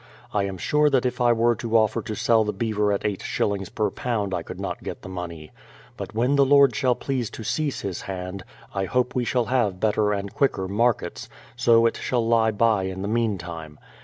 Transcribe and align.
I 0.33 0.45
am 0.45 0.57
sure 0.57 0.89
that 0.89 1.05
if 1.05 1.21
I 1.21 1.31
were 1.31 1.53
to 1.57 1.77
offer 1.77 2.01
to 2.01 2.15
sell 2.15 2.43
the 2.43 2.51
beaver 2.51 2.91
at 2.91 3.05
eight 3.05 3.21
shillings 3.21 3.69
per 3.69 3.91
lb. 3.91 4.33
I 4.33 4.41
could 4.41 4.59
not 4.59 4.81
get 4.81 5.03
the 5.03 5.09
monej'. 5.09 5.51
But 5.95 6.15
when 6.15 6.37
the 6.37 6.43
Lord 6.43 6.75
shall 6.75 6.95
please 6.95 7.29
to 7.29 7.43
cease 7.43 7.81
His 7.81 8.01
hand, 8.01 8.43
I 8.73 8.85
hope 8.85 9.13
we 9.13 9.25
shall 9.25 9.45
have 9.45 9.79
better 9.79 10.11
and 10.11 10.33
quicker 10.33 10.67
markets; 10.67 11.29
so 11.55 11.85
it 11.85 11.97
shall 11.97 12.25
lie 12.27 12.49
by 12.49 12.85
in 12.85 13.03
the 13.03 13.07
meantime. 13.07 13.77